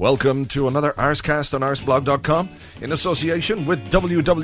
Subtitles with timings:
[0.00, 2.48] Welcome to another Arscast on arsblog.com
[2.80, 4.38] in association with www.oleole.com,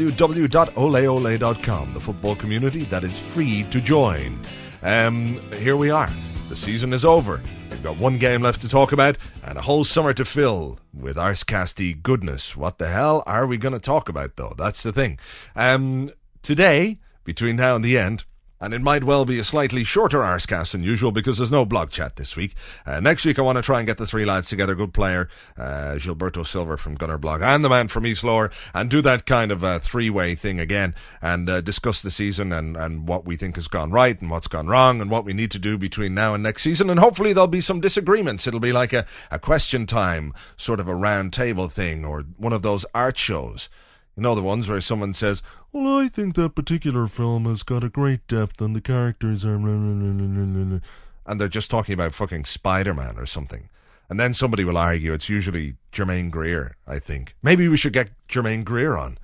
[1.94, 4.38] the football community that is free to join.
[4.82, 6.10] Um, here we are.
[6.50, 7.40] The season is over.
[7.70, 11.16] We've got one game left to talk about and a whole summer to fill with
[11.16, 12.54] Arscasty goodness.
[12.54, 14.52] What the hell are we going to talk about, though?
[14.58, 15.18] That's the thing.
[15.54, 16.10] Um,
[16.42, 18.26] today, between now and the end,
[18.60, 21.90] and it might well be a slightly shorter Arscast than usual because there's no blog
[21.90, 22.54] chat this week.
[22.86, 25.28] Uh, next week I want to try and get the three lads together, good player,
[25.56, 29.26] uh, Gilberto Silver from Gunner Blog and the man from East Lower, and do that
[29.26, 33.36] kind of a three-way thing again and uh, discuss the season and, and what we
[33.36, 36.14] think has gone right and what's gone wrong and what we need to do between
[36.14, 36.88] now and next season.
[36.88, 38.46] And hopefully there'll be some disagreements.
[38.46, 42.52] It'll be like a, a question time, sort of a round table thing or one
[42.52, 43.68] of those art shows.
[44.16, 47.84] You know the ones where someone says, "Well, I think that particular film has got
[47.84, 53.18] a great depth and the characters are," and they're just talking about fucking Spider Man
[53.18, 53.68] or something.
[54.08, 56.76] And then somebody will argue it's usually Germaine Greer.
[56.86, 59.18] I think maybe we should get Germaine Greer on.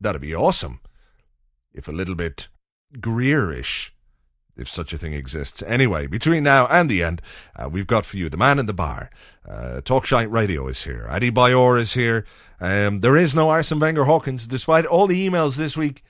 [0.00, 0.80] That'd be awesome.
[1.74, 2.48] If a little bit
[2.98, 3.92] Greerish,
[4.56, 5.62] if such a thing exists.
[5.66, 7.20] Anyway, between now and the end,
[7.56, 9.10] uh, we've got for you the man in the bar.
[9.48, 11.06] Uh, Talkshite Radio is here.
[11.08, 12.26] Adebayor is here.
[12.60, 16.02] Um, there is no Arsene Wenger Hawkins, despite all the emails this week.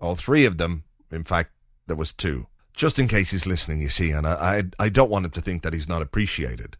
[0.00, 0.84] All three of them.
[1.10, 1.50] In fact,
[1.86, 2.46] there was two.
[2.72, 4.32] Just in case he's listening, you see, and I,
[4.78, 6.76] I, I don't want him to think that he's not appreciated.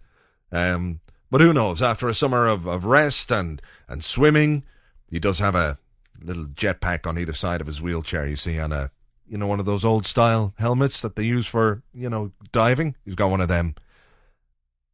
[0.50, 1.00] Um,
[1.30, 1.82] but who knows?
[1.82, 4.64] After a summer of, of rest and, and swimming,
[5.08, 5.78] he does have a
[6.20, 8.90] little jetpack on either side of his wheelchair, you see, and a,
[9.28, 12.96] you know, one of those old style helmets that they use for, you know, diving.
[13.04, 13.74] He's got one of them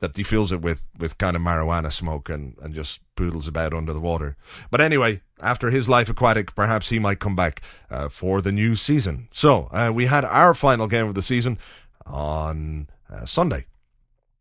[0.00, 3.74] that he fills it with, with kind of marijuana smoke and, and just poodles about
[3.74, 4.36] under the water.
[4.70, 8.76] But anyway, after his life aquatic, perhaps he might come back uh, for the new
[8.76, 9.28] season.
[9.32, 11.58] So uh, we had our final game of the season
[12.06, 13.66] on uh, Sunday.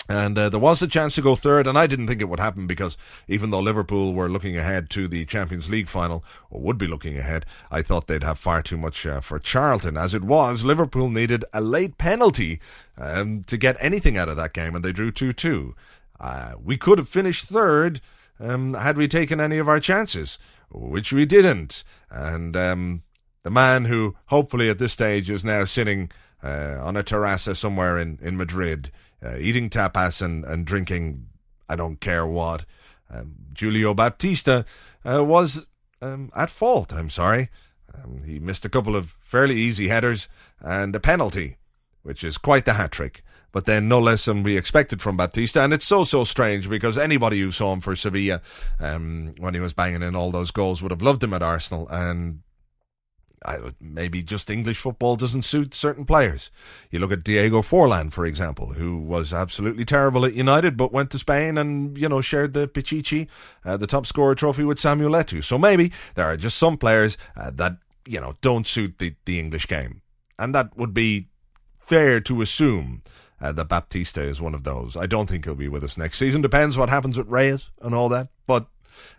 [0.09, 2.39] And uh, there was a chance to go third, and I didn't think it would
[2.39, 2.97] happen because
[3.27, 7.15] even though Liverpool were looking ahead to the Champions League final, or would be looking
[7.15, 9.97] ahead, I thought they'd have far too much uh, for Charlton.
[9.97, 12.59] As it was, Liverpool needed a late penalty
[12.97, 15.75] um, to get anything out of that game, and they drew 2 2.
[16.19, 18.01] Uh, we could have finished third
[18.39, 20.39] um, had we taken any of our chances,
[20.71, 21.83] which we didn't.
[22.09, 23.03] And um,
[23.43, 26.09] the man who hopefully at this stage is now sitting
[26.43, 28.89] uh, on a terrace somewhere in, in Madrid
[29.23, 31.27] uh, eating tapas and, and drinking
[31.69, 32.65] I don't care what.
[33.13, 34.65] Um, Julio Baptista
[35.05, 35.67] uh, was
[36.01, 37.49] um, at fault, I'm sorry.
[37.93, 40.27] Um, he missed a couple of fairly easy headers
[40.59, 41.57] and a penalty,
[42.03, 43.23] which is quite the hat trick.
[43.51, 45.61] But then no less than we expected from Baptista.
[45.61, 48.41] And it's so, so strange because anybody who saw him for Sevilla
[48.79, 51.87] um, when he was banging in all those goals would have loved him at Arsenal.
[51.89, 52.41] And
[53.79, 56.51] maybe just English football doesn't suit certain players.
[56.91, 61.11] You look at Diego Forlan, for example, who was absolutely terrible at United, but went
[61.11, 63.27] to Spain and you know shared the Pichichi,
[63.65, 65.43] uh, the top scorer trophy with Samuel Eto'o.
[65.43, 69.39] So maybe there are just some players uh, that you know don't suit the, the
[69.39, 70.01] English game,
[70.37, 71.29] and that would be
[71.79, 73.03] fair to assume.
[73.41, 74.97] Uh, that Baptista is one of those.
[74.97, 76.41] I don't think he'll be with us next season.
[76.41, 78.27] Depends what happens with Reyes and all that.
[78.45, 78.67] But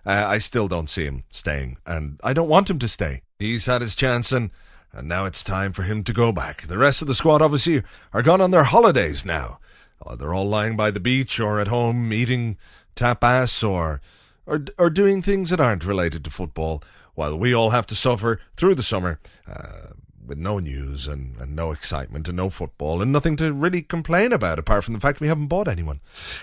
[0.04, 3.22] uh, I still don't see him staying, and I don't want him to stay.
[3.40, 4.50] He's had his chance, and,
[4.92, 6.66] and now it's time for him to go back.
[6.66, 7.82] The rest of the squad obviously
[8.12, 9.58] are gone on their holidays now.
[10.04, 12.58] Uh, they're all lying by the beach or at home eating
[12.94, 14.02] tapas or,
[14.44, 16.82] or, or doing things that aren't related to football,
[17.14, 19.18] while we all have to suffer through the summer
[19.50, 19.94] uh,
[20.26, 24.32] with no news and, and no excitement and no football and nothing to really complain
[24.34, 26.00] about apart from the fact we haven't bought anyone.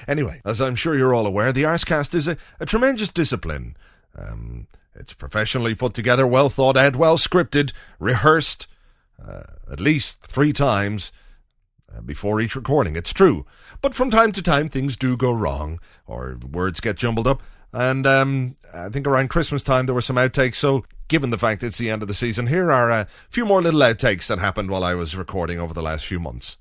[0.07, 3.77] Anyway, as I'm sure you're all aware, the Arscast is a, a tremendous discipline.
[4.17, 4.65] Um,
[4.97, 8.67] it's professionally put together, well thought out, well scripted, rehearsed
[9.25, 11.11] uh, at least three times
[11.95, 12.95] uh, before each recording.
[12.95, 13.45] It's true.
[13.81, 17.41] But from time to time, things do go wrong, or words get jumbled up.
[17.73, 20.55] And um, I think around Christmas time, there were some outtakes.
[20.55, 23.61] So given the fact it's the end of the season, here are a few more
[23.61, 26.57] little outtakes that happened while I was recording over the last few months.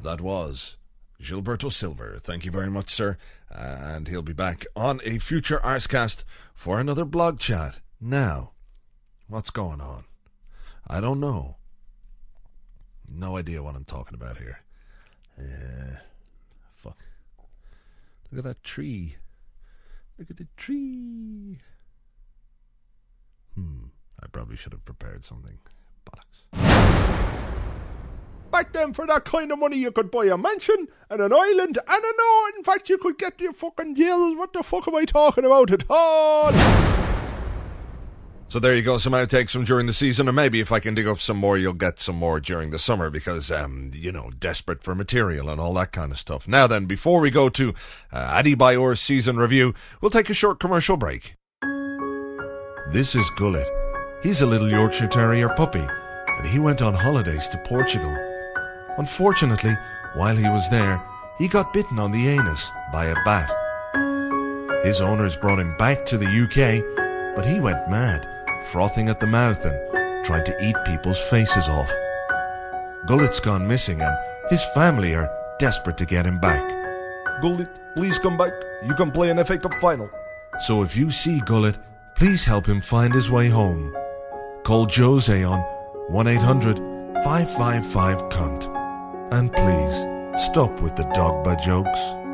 [0.02, 0.76] That was
[1.22, 2.18] Gilberto Silver.
[2.20, 3.16] Thank you very much, sir.
[3.52, 6.24] Uh, and he'll be back on a future Arscast
[6.54, 7.78] for another blog chat.
[8.00, 8.52] Now,
[9.28, 10.04] what's going on?
[10.86, 11.56] I don't know.
[13.08, 14.60] No idea what I'm talking about here.
[16.72, 16.98] Fuck.
[18.30, 19.16] Look at that tree.
[20.18, 21.58] Look at the tree.
[23.54, 23.84] Hmm.
[24.22, 25.58] I probably should have prepared something.
[26.04, 26.44] Bollocks.
[28.50, 31.78] Back then, for that kind of money, you could buy a mansion and an island,
[31.78, 34.36] and I know, in fact, you could get your fucking deals.
[34.36, 36.52] What the fuck am I talking about at all?
[38.56, 40.94] So there you go, some outtakes from during the season, and maybe if I can
[40.94, 44.30] dig up some more, you'll get some more during the summer because, um, you know,
[44.40, 46.48] desperate for material and all that kind of stuff.
[46.48, 47.74] Now then, before we go to
[48.10, 51.36] uh, Adebayor's season review, we'll take a short commercial break.
[52.94, 53.68] This is Gullet.
[54.22, 55.86] He's a little Yorkshire Terrier puppy,
[56.38, 58.16] and he went on holidays to Portugal.
[58.96, 59.76] Unfortunately,
[60.14, 61.04] while he was there,
[61.36, 63.52] he got bitten on the anus by a bat.
[64.82, 68.26] His owners brought him back to the UK, but he went mad
[68.72, 71.90] frothing at the mouth and trying to eat people's faces off.
[73.06, 74.16] Gullet's gone missing and
[74.50, 76.68] his family are desperate to get him back.
[77.40, 78.52] Gullet, please come back.
[78.84, 80.10] You can play an FA Cup final.
[80.60, 81.76] So if you see Gullet,
[82.14, 83.94] please help him find his way home.
[84.64, 85.60] Call Jose on
[86.08, 86.76] 1 800
[87.24, 88.76] 555 Cunt.
[89.32, 92.25] And please, stop with the dogba jokes.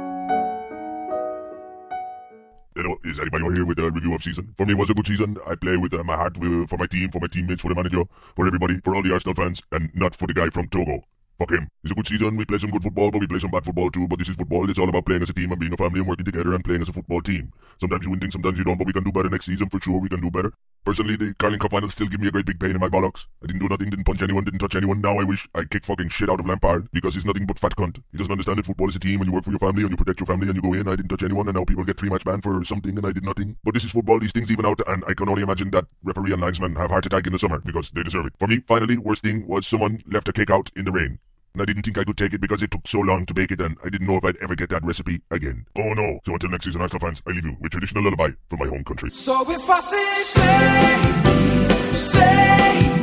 [3.54, 4.54] Here with a review of season?
[4.56, 5.36] For me, it was a good season.
[5.46, 7.74] I play with uh, my heart uh, for my team, for my teammates, for the
[7.74, 8.04] manager,
[8.36, 11.02] for everybody, for all the Arsenal fans, and not for the guy from Togo.
[11.38, 11.68] Fuck him.
[11.82, 12.36] It's a good season.
[12.36, 14.06] We play some good football, but we play some bad football too.
[14.06, 14.68] But this is football.
[14.70, 16.64] It's all about playing as a team and being a family and working together and
[16.64, 17.52] playing as a football team.
[17.80, 19.80] Sometimes you win things, sometimes you don't, but we can do better next season for
[19.80, 19.98] sure.
[19.98, 20.52] We can do better.
[20.84, 23.26] Personally, the Carling Cup final still give me a great big pain in my bollocks.
[23.40, 25.00] I didn't do nothing, didn't punch anyone, didn't touch anyone.
[25.00, 27.76] Now I wish I kick fucking shit out of Lampard because he's nothing but fat
[27.76, 28.02] cunt.
[28.10, 29.92] He doesn't understand that football is a team and you work for your family and
[29.92, 30.88] you protect your family and you go in.
[30.88, 33.12] I didn't touch anyone and now people get three match ban for something and I
[33.12, 33.56] did nothing.
[33.62, 36.32] But this is football, these things even out and I can only imagine that referee
[36.32, 38.32] and linesman have heart attack in the summer because they deserve it.
[38.40, 41.20] For me, finally, worst thing was someone left a cake out in the rain.
[41.54, 43.50] And I didn't think I could take it because it took so long to bake
[43.50, 45.66] it and I didn't know if I'd ever get that recipe again.
[45.76, 46.20] Oh no.
[46.24, 48.84] So until next season, Arsenal fans, I leave you with traditional lullaby from my home
[48.84, 49.10] country.
[49.12, 53.01] So if I say save me, save me,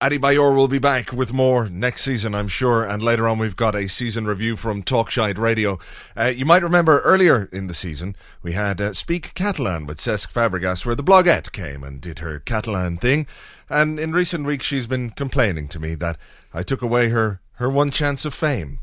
[0.00, 0.18] me.
[0.18, 2.84] Adebayor will be back with more next season, I'm sure.
[2.84, 5.78] And later on, we've got a season review from Talkshite Radio.
[6.16, 10.32] Uh, you might remember earlier in the season, we had uh, Speak Catalan with Cesc
[10.32, 13.26] Fabregas, where the blogette came and did her Catalan thing.
[13.68, 16.18] And in recent weeks, she's been complaining to me that
[16.52, 18.78] I took away her, her one chance of fame.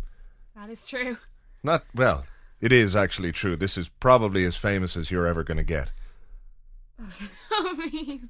[0.56, 1.18] That is true.
[1.64, 2.26] Not, well,
[2.62, 3.56] it is actually true.
[3.56, 5.90] This is probably as famous as you're ever going to get.
[7.00, 8.30] That's so mean.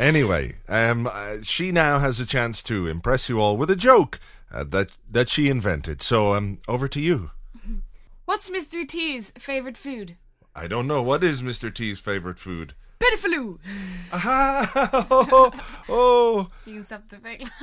[0.00, 4.18] Anyway, um, uh, she now has a chance to impress you all with a joke
[4.50, 6.00] uh, that that she invented.
[6.00, 7.32] So um, over to you.
[8.24, 8.88] What's Mr.
[8.88, 10.16] T's favourite food?
[10.56, 11.72] I don't know what is Mr.
[11.72, 12.72] T's favorite food.
[14.10, 15.06] Aha!
[15.10, 15.50] oh,
[15.88, 16.48] oh.
[16.64, 17.46] You can stop the fake.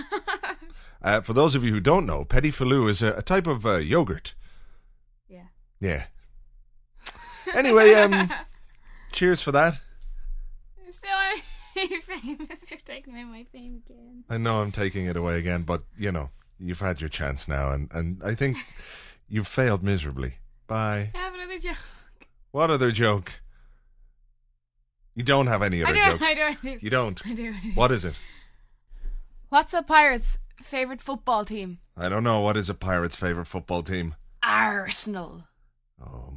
[0.99, 3.75] Uh, for those of you who don't know, falou is a, a type of uh,
[3.77, 4.33] yogurt.
[5.29, 5.43] yeah.
[5.79, 6.05] Yeah.
[7.53, 8.33] Anyway, um,
[9.11, 9.79] cheers for that.
[10.91, 11.07] So
[11.91, 12.71] I'm famous.
[12.71, 14.23] You're taking away my fame again.
[14.29, 16.29] I know I'm taking it away again, but you know
[16.59, 18.57] you've had your chance now, and and I think
[19.29, 20.35] you've failed miserably.
[20.67, 21.11] Bye.
[21.13, 21.77] I have another joke.
[22.51, 23.31] What other joke?
[25.15, 26.23] You don't have any I other do, jokes.
[26.23, 26.77] I do, I do.
[26.81, 27.25] You don't.
[27.25, 27.71] I do, I do.
[27.73, 28.13] What is it?
[29.49, 31.79] What's a pirate's favourite football team?
[31.95, 32.41] I don't know.
[32.41, 34.15] What is a pirate's favorite football team?
[34.43, 35.45] Arsenal.
[36.03, 36.33] Oh,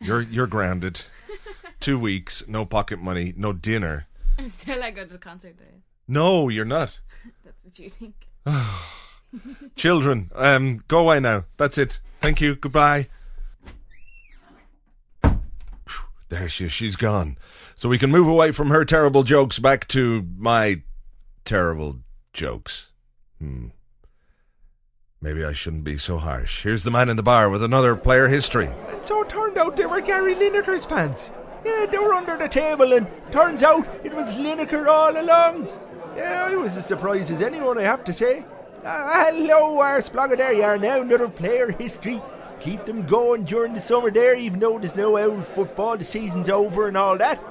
[0.00, 1.02] you're you're grounded.
[1.80, 4.06] Two weeks, no pocket money, no dinner.
[4.40, 5.82] I'm still like go to the concert day.
[6.08, 6.98] No, you're not.
[7.44, 8.14] That's what you think.
[9.76, 11.44] Children, um, go away now.
[11.58, 11.98] That's it.
[12.22, 12.56] Thank you.
[12.56, 13.08] Goodbye.
[16.30, 16.72] There she is.
[16.72, 17.36] She's gone.
[17.74, 20.84] So we can move away from her terrible jokes back to my
[21.44, 21.98] terrible
[22.32, 22.88] jokes.
[23.38, 23.68] Hmm.
[25.20, 26.62] Maybe I shouldn't be so harsh.
[26.62, 28.70] Here's the man in the bar with another player history.
[29.02, 31.30] So it turned out they were Gary Lineker's pants.
[31.64, 35.68] Yeah, they were under the table, and turns out it was Lineker all along.
[36.16, 38.44] Yeah, it was as surprised as anyone, I have to say.
[38.84, 40.36] Uh, hello, Ars Blogger.
[40.36, 42.22] There you are now, another player history.
[42.60, 46.50] Keep them going during the summer there, even though there's no out football, the season's
[46.50, 47.42] over and all that.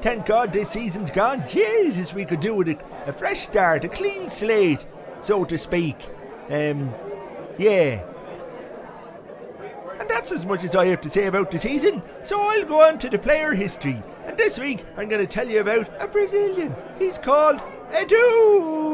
[0.00, 1.44] Thank God this season's gone.
[1.48, 4.86] Jesus, we could do with a, a fresh start, a clean slate,
[5.22, 5.96] so to speak.
[6.48, 6.94] Um,
[7.58, 8.04] yeah.
[10.08, 12.02] And that's as much as I have to say about the season.
[12.24, 14.02] So I'll go on to the player history.
[14.24, 16.74] And this week I'm going to tell you about a Brazilian.
[16.98, 17.60] He's called
[17.90, 18.86] Edu.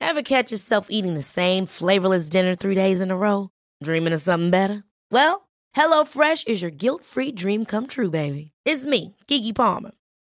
[0.00, 3.50] Ever catch yourself eating the same flavorless dinner three days in a row?
[3.82, 4.84] Dreaming of something better?
[5.10, 8.52] Well, HelloFresh is your guilt free dream come true, baby.
[8.64, 9.90] It's me, Keke Palmer.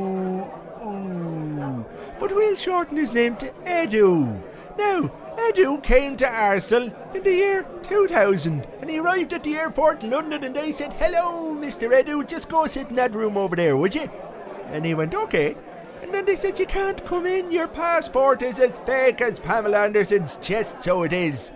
[0.00, 0.60] Ooh.
[2.20, 4.40] But we'll shorten his name to Edu.
[4.78, 10.04] Now, Edu came to Arsenal in the year 2000 and he arrived at the airport
[10.04, 11.90] in London and they said, Hello, Mr.
[11.90, 14.08] Edu, just go sit in that room over there, would you?
[14.66, 15.56] And he went, Okay.
[16.02, 19.84] And then they said, You can't come in, your passport is as fake as Pamela
[19.84, 21.52] Anderson's chest, so it is.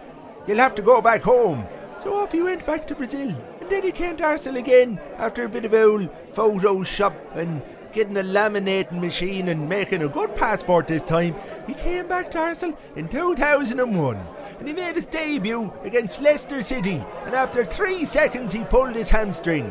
[0.46, 1.66] You'll have to go back home.
[2.02, 3.34] So off he went back to Brazil.
[3.60, 7.62] And then he came to Arsenal again after a bit of old Photoshop and
[7.94, 11.34] getting a laminating machine and making a good passport this time.
[11.66, 14.26] He came back to Arsenal in 2001
[14.58, 17.02] and he made his debut against Leicester City.
[17.24, 19.66] And after three seconds, he pulled his hamstring,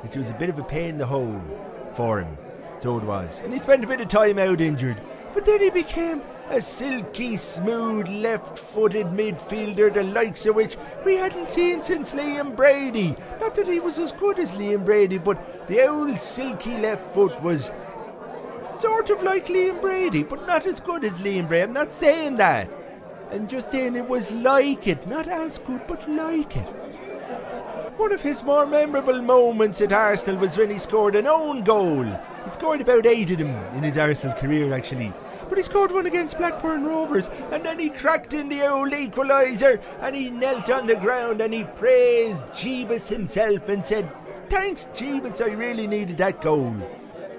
[0.00, 1.42] which was a bit of a pain in the hole
[1.94, 2.38] for him.
[2.80, 3.40] So it was.
[3.42, 4.96] And he spent a bit of time out injured.
[5.34, 11.16] But then he became a silky, smooth, left footed midfielder, the likes of which we
[11.16, 13.16] hadn't seen since Liam Brady.
[13.40, 17.40] Not that he was as good as Liam Brady, but the old silky left foot
[17.42, 17.72] was
[18.78, 21.64] sort of like Liam Brady, but not as good as Liam Brady.
[21.64, 22.68] I'm not saying that.
[23.30, 25.06] I'm just saying it was like it.
[25.08, 26.68] Not as good, but like it.
[27.96, 32.04] One of his more memorable moments at Arsenal was when he scored an own goal.
[32.04, 35.12] He scored about eight of them in his Arsenal career, actually.
[35.48, 39.80] But he scored one against Blackburn Rovers, and then he cracked in the old equaliser,
[40.00, 44.10] and he knelt on the ground and he praised Jeebus himself and said,
[44.48, 46.76] Thanks, Jeebus, I really needed that goal.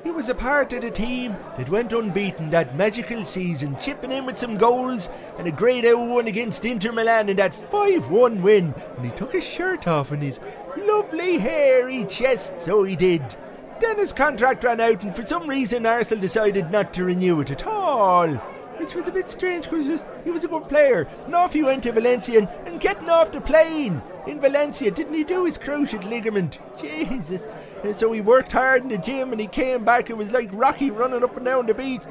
[0.03, 4.27] He was a part of the team that went unbeaten that magical season, chipping in
[4.27, 5.09] with some goals
[5.39, 8.75] and a great out one against Inter Milan in that 5 1 win.
[8.97, 10.39] And he took his shirt off and his
[10.77, 13.35] lovely hairy chest, so he did.
[13.79, 17.51] Then his contract ran out, and for some reason, Arsenal decided not to renew it
[17.51, 18.29] at all.
[18.77, 21.07] Which was a bit strange because he was a good player.
[21.25, 24.91] And off he went to Valencia and, and getting off the plane in Valencia.
[24.91, 26.59] Didn't he do his cruciate ligament?
[26.81, 27.41] Jesus.
[27.83, 30.09] And so he worked hard in the gym and he came back.
[30.09, 32.01] It was like Rocky running up and down the beach.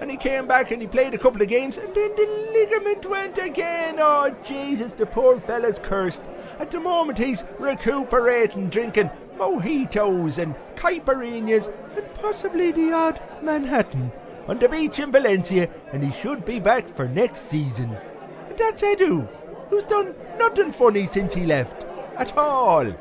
[0.00, 3.06] And he came back and he played a couple of games and then the ligament
[3.06, 3.96] went again.
[3.98, 6.22] Oh, Jesus, the poor fella's cursed.
[6.58, 14.12] At the moment, he's recuperating, drinking mojitos and caipirinhas and possibly the odd Manhattan
[14.48, 17.96] on the beach in Valencia, and he should be back for next season.
[18.48, 19.28] And that's Edu,
[19.68, 21.84] who's done nothing funny since he left.
[22.16, 22.92] At all.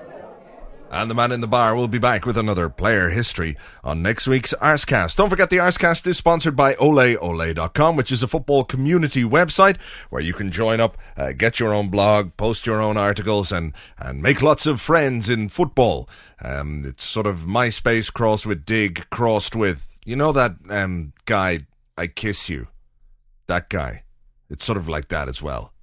[0.89, 4.25] And the man in the bar will be back with another player history on next
[4.25, 5.17] week's Arscast.
[5.17, 9.77] Don't forget the Arscast is sponsored by oleole.com, which is a football community website
[10.09, 13.73] where you can join up, uh, get your own blog, post your own articles, and,
[13.97, 16.07] and make lots of friends in football.
[16.41, 21.67] Um, it's sort of MySpace crossed with Digg, crossed with, you know, that um, guy,
[21.97, 22.69] I Kiss You?
[23.47, 24.03] That guy.
[24.49, 25.73] It's sort of like that as well.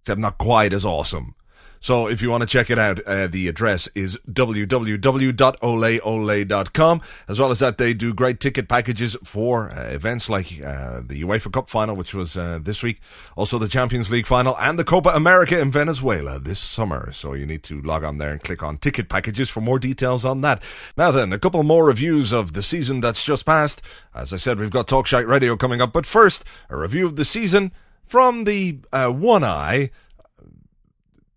[0.00, 1.34] Except not quite as awesome.
[1.84, 5.02] So if you want to check it out, uh, the address is www.oleole.com.
[7.28, 11.22] As well as that, they do great ticket packages for uh, events like uh, the
[11.22, 13.02] UEFA Cup final, which was uh, this week,
[13.36, 17.12] also the Champions League final, and the Copa America in Venezuela this summer.
[17.12, 20.24] So you need to log on there and click on ticket packages for more details
[20.24, 20.62] on that.
[20.96, 23.82] Now then, a couple more reviews of the season that's just passed.
[24.14, 27.26] As I said, we've got Talkshite Radio coming up, but first, a review of the
[27.26, 27.72] season
[28.06, 29.90] from the uh, one eye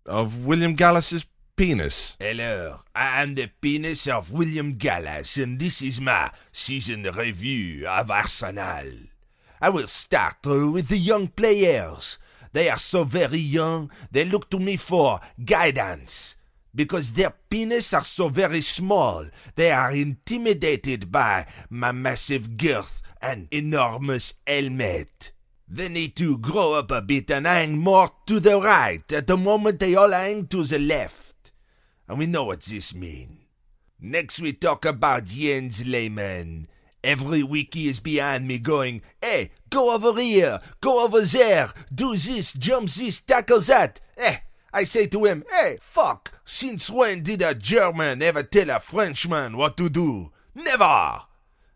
[0.08, 2.16] of William Gallas's penis.
[2.18, 8.10] Hello, I am the penis of William Gallas, and this is my season review of
[8.10, 8.86] Arsenal.
[9.60, 12.18] I will start uh, with the young players.
[12.52, 16.36] They are so very young, they look to me for guidance.
[16.74, 23.48] Because their penis are so very small, they are intimidated by my massive girth and
[23.50, 25.32] enormous helmet.
[25.70, 29.12] They need to grow up a bit and hang more to the right.
[29.12, 31.50] At the moment, they all hang to the left.
[32.08, 33.38] And we know what this means.
[34.00, 36.68] Next, we talk about Jens Lehmann.
[37.04, 42.16] Every week he is behind me going, Hey, go over here, go over there, do
[42.16, 44.00] this, jump this, tackle that.
[44.16, 44.38] Eh,
[44.72, 49.56] I say to him, Hey, fuck, since when did a German ever tell a Frenchman
[49.56, 50.32] what to do?
[50.54, 51.22] Never!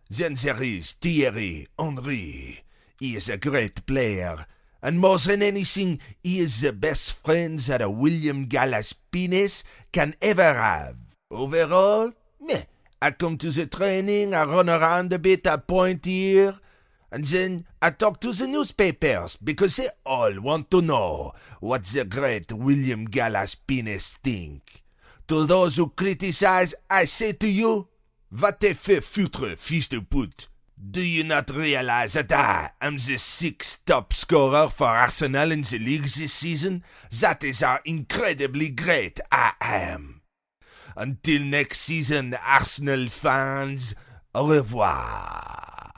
[0.08, 2.61] Then there is Thierry Henry.
[3.02, 4.46] He is a great player,
[4.80, 10.14] and more than anything, he is the best friend that a William Gallas penis can
[10.22, 10.94] ever have.
[11.28, 12.62] Overall, meh.
[13.00, 16.60] I come to the training, I run around a bit, I point here,
[17.10, 22.04] and then I talk to the newspapers because they all want to know what the
[22.04, 24.84] great William Gallas penis think.
[25.26, 27.88] To those who criticize, I say to you,
[28.30, 30.46] va te faire foutre, fils de pute.
[30.90, 35.78] Do you not realize that I am the sixth top scorer for Arsenal in the
[35.78, 36.82] league this season?
[37.20, 40.22] That is how incredibly great I am.
[40.96, 43.94] Until next season, Arsenal fans,
[44.34, 45.92] au revoir.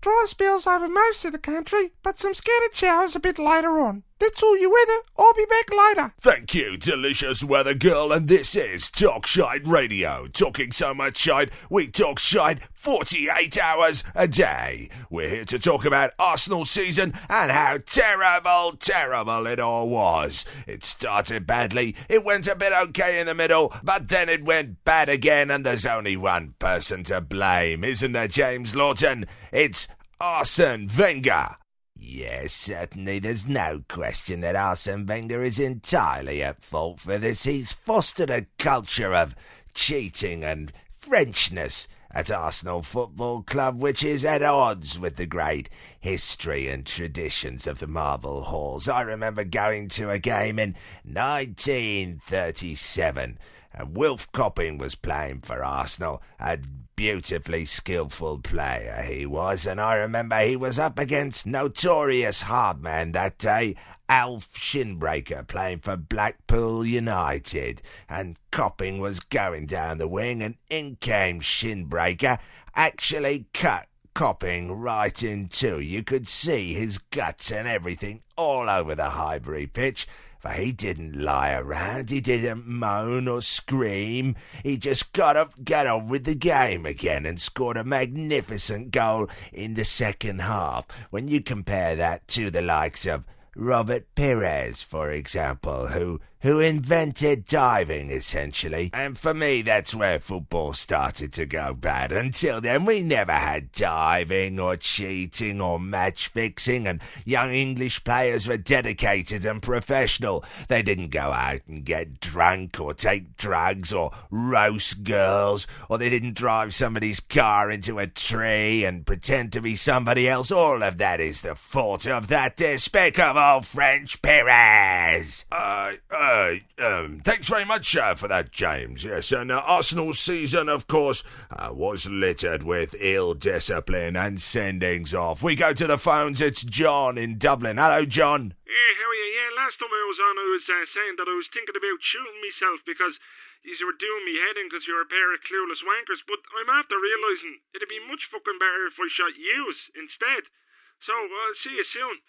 [0.00, 4.04] Dry spells over most of the country, but some scattered showers a bit later on.
[4.20, 5.00] That's all your weather.
[5.16, 6.12] I'll be back later.
[6.20, 10.26] Thank you, delicious weather girl, and this is Talk Shite Radio.
[10.26, 14.90] Talking so much shite, we talk shite 48 hours a day.
[15.08, 20.44] We're here to talk about Arsenal season and how terrible, terrible it all was.
[20.66, 24.84] It started badly, it went a bit okay in the middle, but then it went
[24.84, 29.24] bad again, and there's only one person to blame, isn't there, James Lawton?
[29.50, 29.88] It's
[30.20, 31.56] Arsene Wenger.
[32.02, 37.44] Yes, certainly there's no question that Arsene Wenger is entirely at fault for this.
[37.44, 39.34] He's fostered a culture of
[39.74, 45.68] cheating and Frenchness at Arsenal Football Club, which is at odds with the great
[46.00, 48.88] history and traditions of the Marble Halls.
[48.88, 53.38] I remember going to a game in 1937
[53.72, 56.58] and Wilf Copping was playing for Arsenal, a
[56.96, 63.12] beautifully skilful player he was, and I remember he was up against notorious hard man
[63.12, 63.76] that day,
[64.08, 70.96] Alf Shinbreaker, playing for Blackpool United, and Copping was going down the wing, and in
[70.96, 72.38] came Shinbreaker,
[72.74, 75.78] actually cut Copping right in two.
[75.78, 80.08] You could see his guts and everything all over the Highbury pitch
[80.40, 85.86] for he didn't lie around, he didn't moan or scream, he just got up, got
[85.86, 90.86] on with the game again and scored a magnificent goal in the second half.
[91.10, 93.24] When you compare that to the likes of
[93.54, 98.90] Robert Pires, for example, who who invented diving, essentially.
[98.94, 102.12] And for me, that's where football started to go bad.
[102.12, 108.46] Until then, we never had diving or cheating or match fixing, and young English players
[108.48, 110.44] were dedicated and professional.
[110.68, 116.08] They didn't go out and get drunk or take drugs or roast girls, or they
[116.08, 120.50] didn't drive somebody's car into a tree and pretend to be somebody else.
[120.50, 125.44] All of that is the fault of that despicable French Pires.
[125.52, 126.29] Uh, uh,
[126.78, 129.02] um, thanks very much uh, for that, James.
[129.04, 135.12] Yes, and uh, Arsenal's season, of course, uh, was littered with ill discipline and sendings
[135.12, 135.42] off.
[135.42, 136.40] We go to the phones.
[136.40, 137.78] It's John in Dublin.
[137.78, 138.54] Hello, John.
[138.62, 139.28] Yeah, how are you?
[139.34, 141.98] Yeah, last time I was on, I was uh, saying that I was thinking about
[142.04, 143.18] shooting myself because
[143.64, 146.22] you were doing me head in because you're a pair of clueless wankers.
[146.22, 150.52] But I'm after realising it'd be much fucking better if I shot yous instead.
[151.00, 152.20] So I'll see you soon.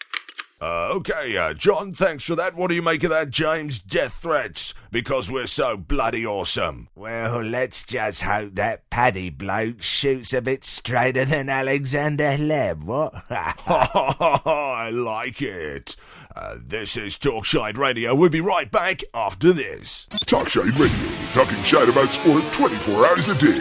[0.62, 2.54] Uh, okay, uh, John, thanks for that.
[2.54, 3.80] What do you make of that, James?
[3.80, 4.74] Death threats?
[4.92, 6.88] Because we're so bloody awesome.
[6.94, 13.12] Well, let's just hope that Paddy bloke shoots a bit straighter than Alexander Hleb, what?
[13.28, 15.96] I like it.
[16.36, 18.14] Uh, this is Talkshite Radio.
[18.14, 20.06] We'll be right back after this.
[20.26, 23.60] Talkshite Radio, talking shite about sport 24 hours a day.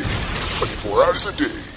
[0.51, 1.70] 24 hours a day.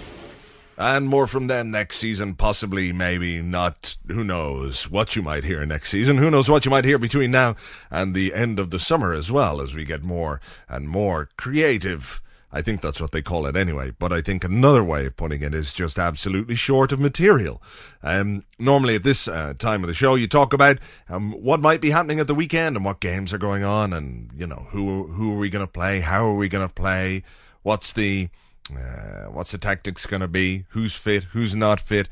[0.76, 3.96] And more from them next season, possibly, maybe not.
[4.08, 6.18] Who knows what you might hear next season?
[6.18, 7.54] Who knows what you might hear between now
[7.90, 12.20] and the end of the summer as well, as we get more and more creative.
[12.54, 15.42] I think that's what they call it anyway, but I think another way of putting
[15.42, 17.60] it is just absolutely short of material.
[18.00, 21.80] Um, normally at this uh, time of the show, you talk about um, what might
[21.80, 25.08] be happening at the weekend and what games are going on, and you know who
[25.08, 27.24] who are we going to play, how are we going to play,
[27.62, 28.28] what's the
[28.72, 30.64] uh, what's the tactics going to be?
[30.70, 31.24] Who's fit?
[31.32, 32.08] Who's not fit?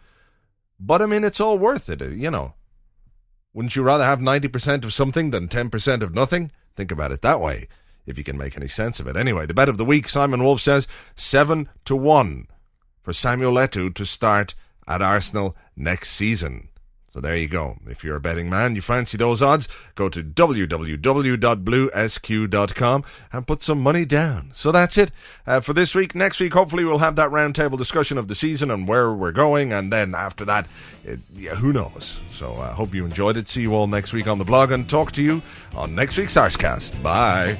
[0.83, 2.55] But I mean, it's all worth it, uh, you know.
[3.53, 6.51] Wouldn't you rather have 90% of something than 10% of nothing?
[6.75, 7.67] Think about it that way,
[8.07, 9.15] if you can make any sense of it.
[9.15, 12.47] Anyway, the bet of the week, Simon Wolf says 7 to 1
[13.03, 14.55] for Samuel Eto'o to start
[14.87, 16.69] at Arsenal next season.
[17.13, 17.77] So there you go.
[17.87, 23.81] If you're a betting man, you fancy those odds, go to www.bluesq.com and put some
[23.81, 24.51] money down.
[24.53, 25.11] So that's it
[25.45, 26.15] uh, for this week.
[26.15, 29.73] Next week, hopefully, we'll have that roundtable discussion of the season and where we're going.
[29.73, 30.67] And then after that,
[31.03, 32.21] it, yeah, who knows?
[32.33, 33.49] So I uh, hope you enjoyed it.
[33.49, 35.41] See you all next week on the blog and talk to you
[35.75, 37.03] on next week's Arscast.
[37.03, 37.59] Bye.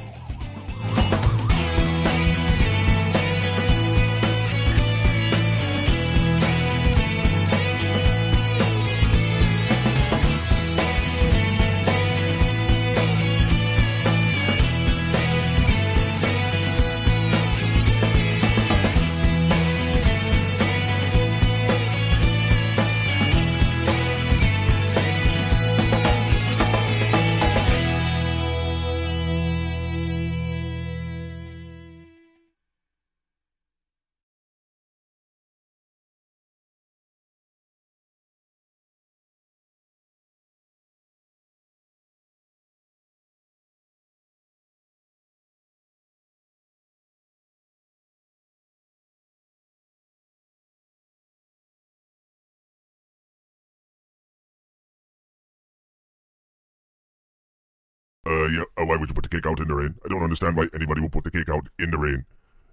[58.31, 59.93] Uh, yeah, uh, why would you put the cake out in the rain?
[60.05, 62.25] I don't understand why anybody would put the cake out in the rain.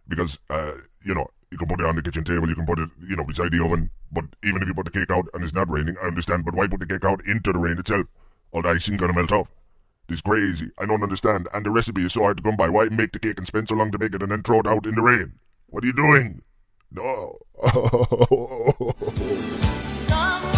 [0.06, 2.78] Because, uh, you know, you can put it on the kitchen table, you can put
[2.78, 3.90] it, you know, beside the oven.
[4.12, 6.44] But even if you put the cake out and it's not raining, I understand.
[6.44, 8.06] But why put the cake out into the rain itself?
[8.52, 9.50] All the icing gonna melt off.
[10.08, 10.70] It's crazy.
[10.78, 11.48] I don't understand.
[11.52, 12.68] And the recipe is so hard to come by.
[12.68, 14.66] Why make the cake and spend so long to make it and then throw it
[14.66, 15.32] out in the rain?
[15.66, 16.42] What are you doing?
[16.92, 17.38] No.